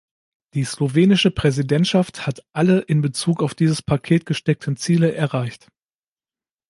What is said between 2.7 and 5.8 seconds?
in Bezug auf dieses Paket gesteckten Ziele erreicht.